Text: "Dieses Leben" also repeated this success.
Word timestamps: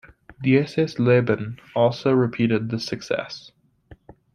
"Dieses 0.43 0.97
Leben" 0.97 1.59
also 1.75 2.09
repeated 2.11 2.71
this 2.71 2.87
success. 2.87 3.51